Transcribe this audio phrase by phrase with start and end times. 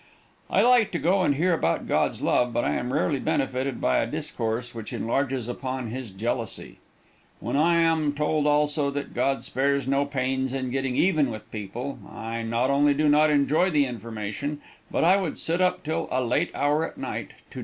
[0.49, 3.97] I like to go and hear about God's love, but I am rarely benefited by
[3.97, 6.79] a discourse which enlarges upon his jealousy.
[7.39, 11.99] When I am told also that God spares no pains in getting even with people,
[12.11, 14.59] I not only do not enjoy the information,
[14.89, 17.59] but I would sit up till a late hour at night to doubt it.